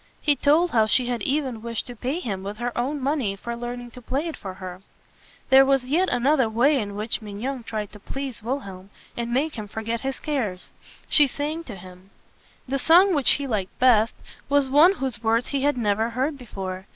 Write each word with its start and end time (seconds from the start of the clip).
He 0.19 0.35
told 0.35 0.71
how 0.71 0.87
she 0.87 1.05
had 1.05 1.21
even 1.21 1.61
wished 1.61 1.85
to 1.85 1.95
pay 1.95 2.19
him 2.19 2.41
with 2.41 2.57
her 2.57 2.75
own 2.75 2.99
money 2.99 3.35
for 3.35 3.55
learning 3.55 3.91
to 3.91 4.01
play 4.01 4.25
it 4.25 4.35
for 4.35 4.55
her. 4.55 4.81
There 5.51 5.63
was 5.63 5.85
yet 5.85 6.09
another 6.09 6.49
way 6.49 6.79
in 6.79 6.95
which 6.95 7.21
Mignon 7.21 7.61
tried 7.61 7.91
to 7.91 7.99
please 7.99 8.41
Wilhelm, 8.41 8.89
and 9.15 9.31
make 9.31 9.53
him 9.53 9.67
forget 9.67 10.01
his 10.01 10.17
cares. 10.19 10.71
She 11.07 11.27
sang 11.27 11.63
to 11.65 11.75
him. 11.75 12.09
The 12.67 12.79
song 12.79 13.13
which 13.13 13.29
he 13.33 13.45
liked 13.45 13.77
best 13.77 14.15
was 14.49 14.71
one 14.71 14.93
whose 14.93 15.21
words 15.21 15.49
he 15.49 15.61
had 15.61 15.77
never 15.77 16.09
heard 16.09 16.35
before. 16.35 16.87